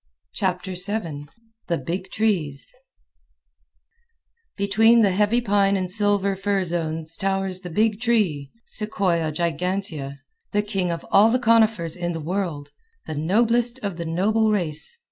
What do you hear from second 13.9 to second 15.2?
the noble race."